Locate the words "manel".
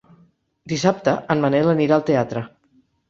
1.45-1.71